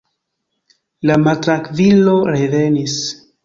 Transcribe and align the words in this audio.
La 1.11 1.19
maltrankvilo 1.27 2.19
revenis. 2.33 3.01